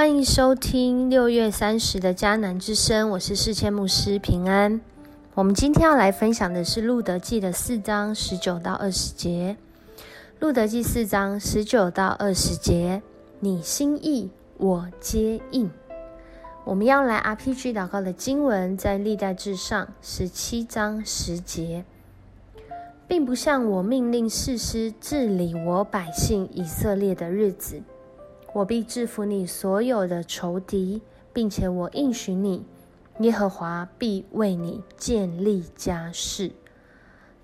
[0.00, 4.80] 欢迎收听六月三十的迦南之声，我是世谦牧师平安。
[5.34, 9.58] 我们今天要来分享的是路德记的四章十九到二十节。
[10.38, 13.02] 路德记四章十九到二十节，
[13.40, 15.70] 你心意我皆应。
[16.64, 21.84] 我们要来 RPG 祷告的经文在历代至上十七章十节，
[23.06, 27.82] 并不像我命令士师治理我百姓以色列的日子。
[28.52, 32.66] 我必制服你所有的仇敌，并且我应许你，
[33.20, 36.50] 耶和华必为你建立家室。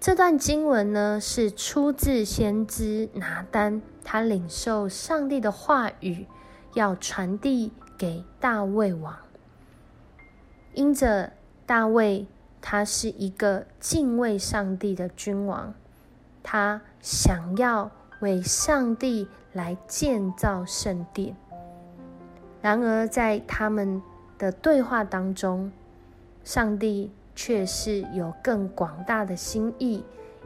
[0.01, 6.27] 这段经文呢，是出自先知拿丹，他领受上帝的话语，
[6.74, 9.16] 要传递给大卫王。
[10.74, 11.32] 因着
[11.65, 12.26] 大卫，
[12.60, 15.73] 他是一个敬畏上帝的君王，
[16.43, 19.29] 他想要为上帝。
[19.57, 21.35] 来建造圣殿。
[22.60, 24.02] 然而，在他们
[24.37, 25.73] 的对话当中，
[26.45, 30.04] 上帝却是有更广大的心意，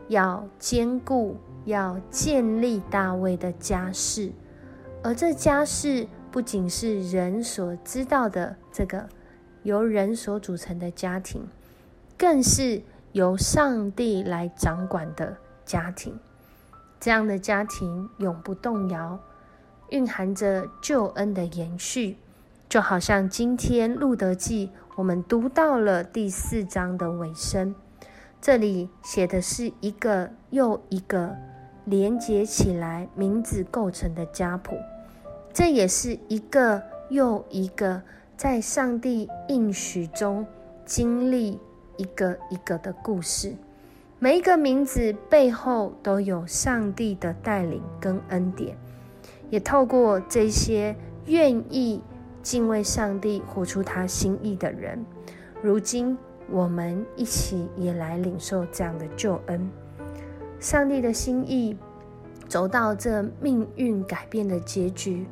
[0.08, 4.30] 要兼顾、要建立大卫的家室。
[5.02, 9.08] 而这家室不仅是人所知道的这个
[9.62, 11.48] 由人所组成的家庭，
[12.18, 16.18] 更是由上帝来掌管的家庭。
[17.00, 19.18] 这样的家庭永不动摇，
[19.88, 22.18] 蕴含着救恩的延续，
[22.68, 27.74] 就好像今天路德记我们读到了第四章的尾声，
[28.38, 31.34] 这里写的是一个又一个
[31.86, 34.76] 连接起来名字构成的家谱，
[35.54, 38.02] 这也是一个又一个
[38.36, 40.46] 在上帝应许中
[40.84, 41.58] 经历
[41.96, 43.54] 一个一个的故事。
[44.22, 48.76] 每一个名字背后都有上帝的带领跟恩典，
[49.48, 50.94] 也透过这些
[51.24, 52.02] 愿意
[52.42, 55.02] 敬畏上帝、活出他心意的人，
[55.62, 56.18] 如今
[56.50, 59.70] 我们一起也来领受这样的救恩。
[60.58, 61.74] 上帝的心意
[62.46, 65.26] 走到这命运改变的结局，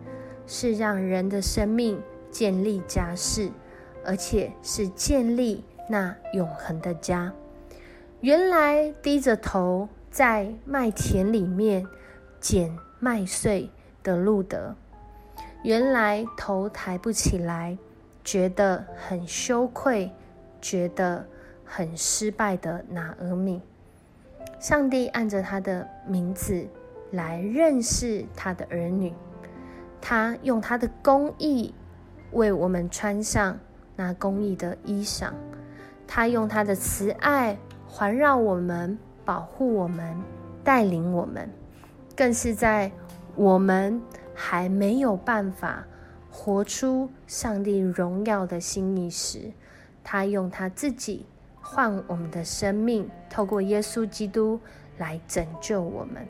[0.47, 2.01] 是让人的生命
[2.31, 3.51] 建立家室，
[4.03, 7.31] 而且是建立那永恒的家。
[8.21, 11.87] 原来低着头在麦田里面
[12.41, 13.71] 捡麦穗
[14.03, 14.75] 的路德，
[15.63, 17.79] 原来头抬不起来，
[18.25, 20.11] 觉得很羞愧，
[20.61, 21.25] 觉得
[21.65, 23.63] 很失败的拿俄米，
[24.59, 26.67] 上帝按着他的名字
[27.13, 29.15] 来认识他的儿女，
[30.01, 31.73] 他用他的公义
[32.33, 33.57] 为我们穿上
[33.95, 35.31] 那公义的衣裳，
[36.05, 37.57] 他用他的慈爱。
[37.91, 40.15] 环绕我们，保护我们，
[40.63, 41.51] 带领我们，
[42.15, 42.93] 更是在
[43.35, 44.01] 我们
[44.35, 45.85] 还没有办法
[46.31, 49.51] 活出上帝荣耀的心意时，
[50.05, 51.25] 他用他自己
[51.63, 54.61] 换我们的生命，透过耶稣基督
[54.99, 56.27] 来拯救我们。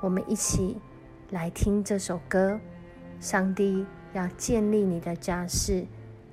[0.00, 0.80] 我们一起
[1.30, 2.58] 来听这首歌。
[3.20, 3.84] 上帝
[4.14, 5.84] 要建立你的家室，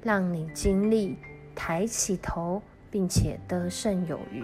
[0.02, 1.18] 让你经历
[1.54, 2.62] 抬起头。
[2.96, 4.42] 并且得胜有余。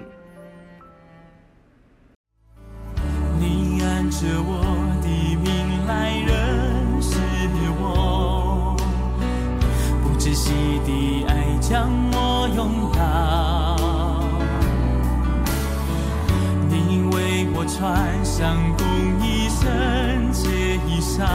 [3.40, 4.62] 你按着我
[5.02, 5.08] 的
[5.38, 7.16] 命来认识
[7.80, 8.76] 我，
[10.04, 10.52] 不窒息
[10.86, 13.00] 的爱将我拥抱。
[16.68, 17.80] 你为我穿
[18.26, 18.86] 上公
[19.26, 21.26] 义圣洁衣裳，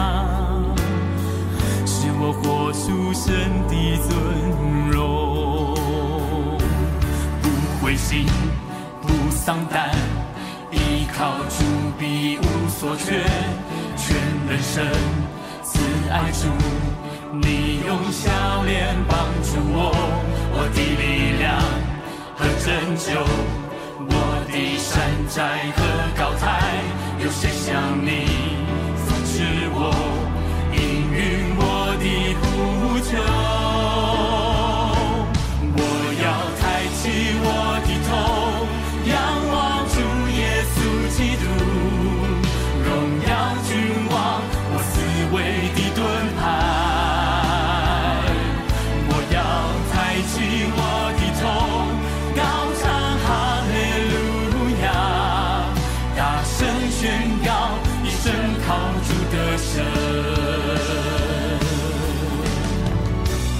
[1.86, 3.32] 使我活出神
[3.68, 5.35] 的尊荣。
[7.86, 8.26] 灰心
[9.00, 9.92] 不丧胆，
[10.72, 11.62] 依靠主
[11.96, 13.22] 必无所缺，
[13.96, 14.84] 全能神
[15.62, 15.78] 慈
[16.10, 16.48] 爱主，
[17.40, 19.94] 你用笑脸帮助我，
[20.50, 21.62] 我的力量
[22.34, 23.22] 和拯救，
[24.00, 25.80] 我的山寨和
[26.18, 26.82] 高台，
[27.22, 28.55] 有谁像你？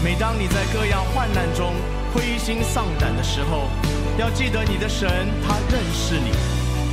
[0.07, 1.75] 每当你在各样患难中
[2.15, 3.69] 灰心丧胆的时候，
[4.17, 5.11] 要记得你的神，
[5.43, 6.31] 他认识你，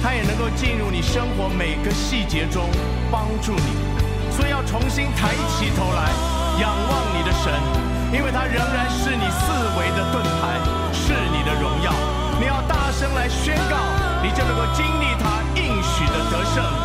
[0.01, 2.67] 他也能够进入你生活每个细节中
[3.11, 3.69] 帮助你，
[4.31, 6.09] 所以要重新抬起头来。
[6.59, 7.53] 仰望你的神，
[8.11, 10.57] 因为他仍然是你四围的盾牌，
[10.91, 11.93] 是你的荣耀。
[12.39, 13.77] 你要大声来宣告，
[14.23, 16.82] 你就能够经历他应许的得胜。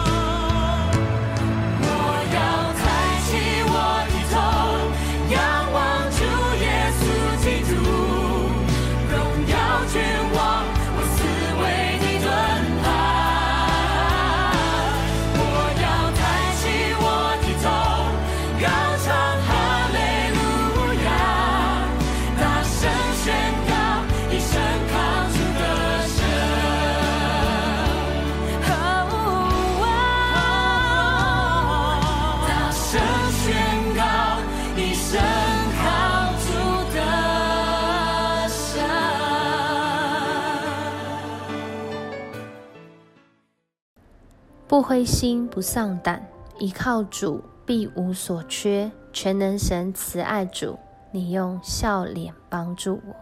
[44.78, 46.24] 不灰心，不丧胆，
[46.60, 48.88] 依靠主必无所缺。
[49.12, 50.78] 全能神慈爱主，
[51.10, 53.16] 你用笑脸帮助我。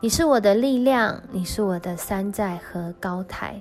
[0.00, 3.60] 你是我的力量，你是我的山寨和高台。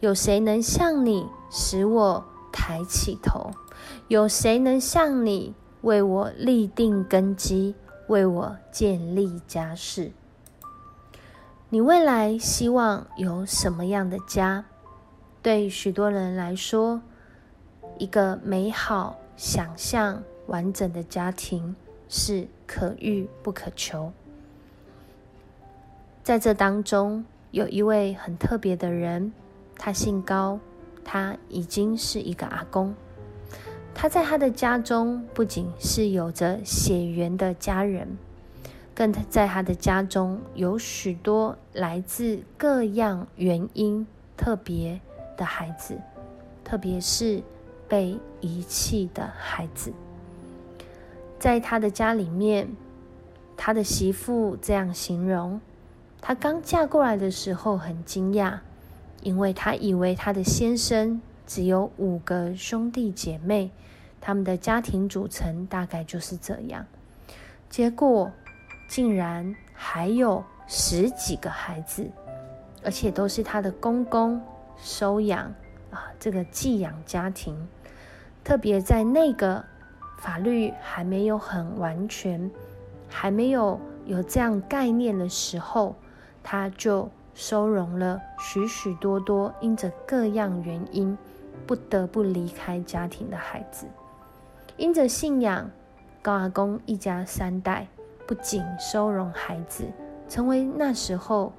[0.00, 3.52] 有谁能像你使我抬起头？
[4.08, 7.76] 有谁能像你为我立定根基，
[8.08, 10.10] 为我建立家室？
[11.68, 14.64] 你未来希望有什么样的家？
[15.42, 17.02] 对许多人来说，
[17.98, 21.74] 一个美好、想象完整的家庭
[22.08, 24.12] 是可遇不可求。
[26.22, 29.32] 在这当中，有一位很特别的人，
[29.76, 30.60] 他姓高，
[31.04, 32.94] 他已经是一个阿公。
[33.92, 38.16] 他在他的家中不仅是有着血缘的家人，
[38.94, 44.06] 更在他的家中有许多来自各样原因
[44.36, 45.00] 特别。
[45.42, 45.98] 的孩子，
[46.62, 47.42] 特别是
[47.88, 49.92] 被遗弃的孩子，
[51.36, 52.68] 在他的家里面，
[53.56, 55.60] 他的媳妇这样形容：
[56.20, 58.60] 他刚嫁过来的时候很惊讶，
[59.24, 63.72] 因为他以为他的先生只有五个兄弟姐妹，
[64.20, 66.86] 他们的家庭组成大概就是这样，
[67.68, 68.30] 结果
[68.88, 72.08] 竟然还有十几个孩子，
[72.84, 74.40] 而且都是他的公公。
[74.82, 75.54] 收养
[75.92, 77.56] 啊，这个寄养家庭，
[78.42, 79.64] 特别在那个
[80.18, 82.50] 法律还没有很完全，
[83.08, 85.94] 还没有有这样概念的时候，
[86.42, 91.16] 他就收容了许许多多因着各样原因
[91.64, 93.86] 不得不离开家庭的孩子。
[94.76, 95.70] 因着信仰，
[96.20, 97.86] 高阿公一家三代
[98.26, 99.84] 不仅收容孩子，
[100.28, 101.52] 成为那时候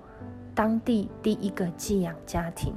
[0.53, 2.75] 当地第一个寄养家庭。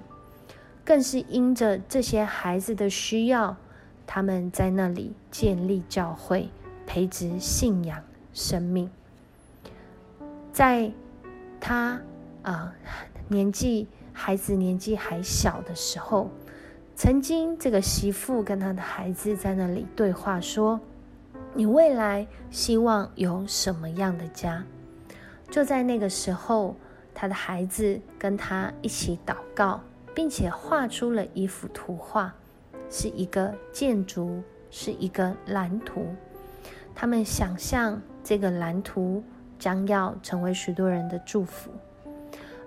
[0.86, 3.56] 更是因着这些孩子的需要，
[4.06, 6.48] 他们在那里建立教会，
[6.86, 8.88] 培植信仰生命。
[10.52, 10.92] 在
[11.60, 12.00] 他
[12.42, 12.72] 啊
[13.26, 16.30] 年纪孩子年纪还小的时候，
[16.94, 20.80] 曾经这个媳妇跟他的孩子在那里对话说
[21.52, 24.64] ：“你未来希望有什么样的家？”
[25.50, 26.76] 就在那个时候，
[27.12, 29.80] 他的孩子跟他一起祷告。
[30.16, 32.34] 并且画出了一幅图画，
[32.90, 36.06] 是一个建筑，是一个蓝图。
[36.94, 39.22] 他们想象这个蓝图
[39.58, 41.70] 将要成为许多人的祝福。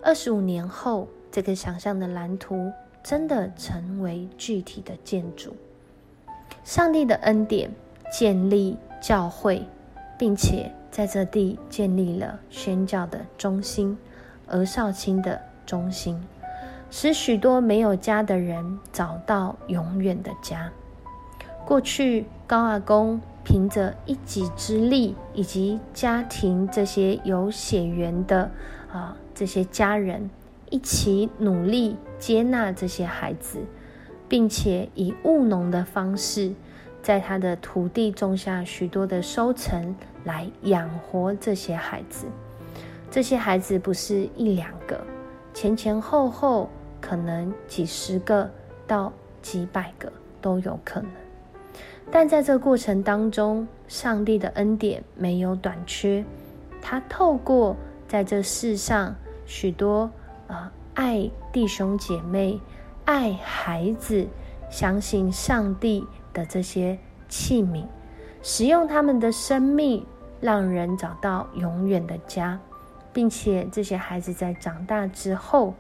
[0.03, 5.55] 二十五年后，这个想象的蓝图真的成为具体的建筑。
[6.63, 7.71] 上帝的恩典
[8.11, 9.65] 建立教会，
[10.19, 13.97] 并且在这地建立了宣教的中心，
[14.45, 16.23] 儿少卿的中心。
[16.91, 20.71] 使许多没有家的人找到永远的家。
[21.65, 28.49] 过去高阿公凭着一己之力，以及家庭这些有血缘的
[28.91, 30.29] 啊这些家人
[30.71, 33.59] 一起努力接纳这些孩子，
[34.27, 36.51] 并且以务农的方式，
[37.03, 42.25] 在他的土地种下许多的收成来养活这些孩子。
[43.11, 44.99] 这些孩子不是一两个，
[45.53, 46.67] 前前后后。
[47.09, 48.47] 可能几十个
[48.85, 49.11] 到
[49.41, 51.09] 几百个都有可能，
[52.11, 56.23] 但在这过程当中，上帝的恩典没有短缺。
[56.83, 57.75] 他透过
[58.07, 59.15] 在这世上
[59.47, 60.11] 许多
[60.47, 62.61] 啊爱弟兄姐妹、
[63.05, 64.27] 爱孩子、
[64.69, 67.85] 相信上帝的这些器皿，
[68.43, 70.05] 使用他们的生命，
[70.39, 72.59] 让人找到永远的家，
[73.11, 75.73] 并且这些孩子在长大之后。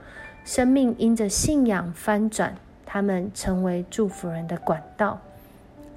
[0.43, 2.55] 生命因着信仰翻转，
[2.85, 5.19] 他们成为祝福人的管道。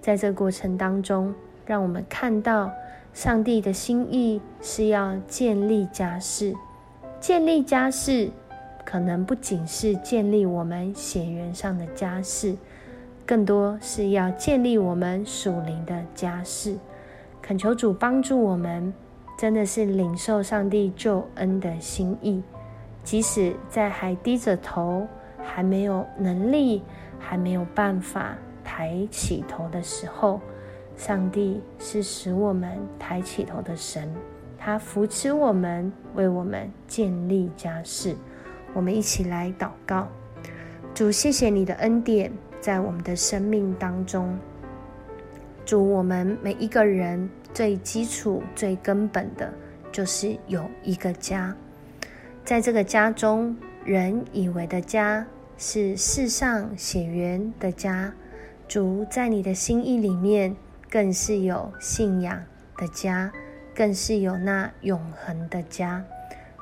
[0.00, 1.34] 在这过程当中，
[1.64, 2.70] 让我们看到
[3.14, 6.54] 上帝的心意是要建立家室。
[7.20, 8.30] 建立家室，
[8.84, 12.56] 可能不仅是建立我们血缘上的家室，
[13.24, 16.76] 更多是要建立我们属灵的家室。
[17.40, 18.92] 恳求主帮助我们，
[19.38, 22.42] 真的是领受上帝救恩的心意，
[23.04, 25.06] 即使在还低着头、
[25.42, 26.82] 还没有能力、
[27.18, 30.40] 还没有办法抬起头的时候，
[30.96, 34.08] 上帝是使我们抬起头的神，
[34.56, 38.14] 他扶持我们，为我们建立家室。
[38.72, 40.08] 我们一起来祷告：
[40.94, 44.38] 主，谢谢你的恩典在我们的生命当中。
[45.64, 49.52] 主，我们每一个人最基础、最根本的，
[49.90, 51.54] 就是有一个家。
[52.44, 55.24] 在这个家中，人以为的家
[55.56, 58.12] 是世上血缘的家。
[58.66, 60.56] 主，在你的心意里面，
[60.90, 62.42] 更是有信仰
[62.76, 63.32] 的家，
[63.74, 66.04] 更是有那永恒的家。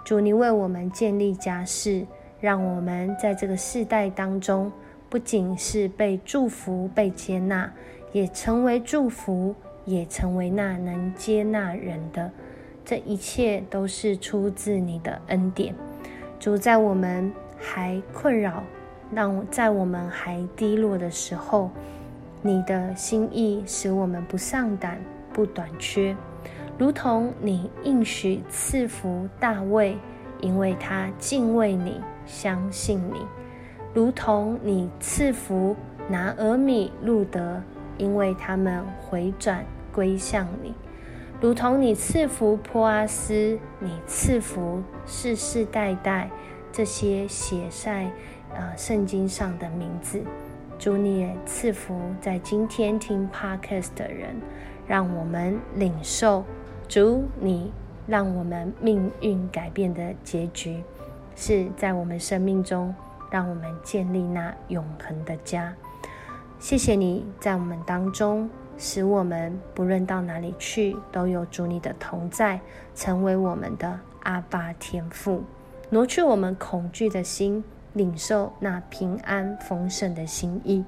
[0.04, 2.06] 主，你为我们建立家室，
[2.40, 4.70] 让我们在这个世代当中，
[5.08, 7.72] 不仅是被祝福、被接纳。
[8.12, 12.32] 也成为祝福，也成为那能接纳人的，
[12.90, 15.72] 这一切都是出自你的恩典。
[16.40, 18.64] 主在我们还困扰，
[19.14, 21.70] 让在我们还低落的时候，
[22.42, 25.00] 你的心意使我们不丧胆、
[25.32, 26.16] 不短缺，
[26.76, 29.96] 如同你应许赐福大卫，
[30.40, 33.20] 因为他敬畏你、相信你；
[33.94, 35.76] 如同你赐福
[36.08, 37.62] 拿俄米、路德。
[37.98, 40.74] 因为他们回转归向你，
[41.40, 46.30] 如同你赐福波阿斯，你赐福世世代代
[46.70, 48.10] 这些写在
[48.54, 50.22] 呃圣经上的名字。
[50.78, 54.36] 主，你也赐福在今天听 Podcast 的人，
[54.86, 56.44] 让我们领受
[56.86, 57.72] 主你
[58.06, 60.82] 让我们命运改变的结局，
[61.34, 62.94] 是在我们生命中，
[63.30, 65.74] 让我们建立那永恒的家。
[66.58, 72.58] 谢谢你在我们当中，使我们不论到哪里去，都有主你的同在，
[72.94, 75.44] 成为我们的阿爸天父，
[75.90, 80.82] 挪去我们恐惧的心，领受那平安丰盛的心意。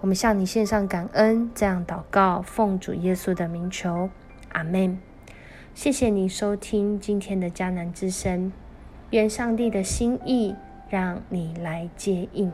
[0.00, 4.08] 我们向你献上感恩，这样祷告，奉主耶稣的名求，
[4.52, 4.98] 阿门。
[5.74, 8.52] 谢谢你收听今天的迦南之声，
[9.10, 10.54] 愿上帝的心意
[10.88, 12.52] 让你来接应。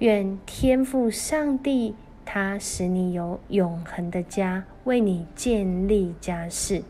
[0.00, 6.82] 愿天父上帝，他使你有永恒的家，为你建立家室。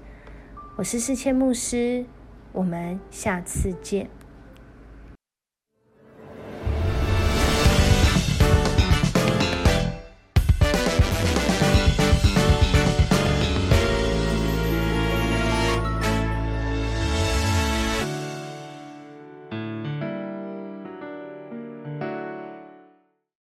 [0.77, 2.05] 我是世谦牧师，
[2.53, 4.09] 我们下次见。